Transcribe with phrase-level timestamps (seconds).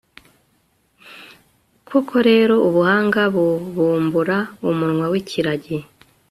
[1.87, 4.37] koko rero, ubuhanga bubumbura
[4.69, 5.77] umunwa w'ikiragi